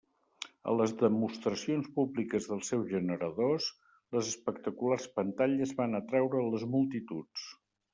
A 0.71 0.73
les 0.77 0.93
demostracions 1.01 1.91
públiques 1.99 2.49
dels 2.53 2.71
seus 2.73 2.89
generadors, 2.95 3.69
les 4.19 4.35
espectaculars 4.35 5.09
pantalles 5.21 5.79
van 5.85 6.05
atraure 6.05 6.47
les 6.53 6.71
multituds. 6.77 7.51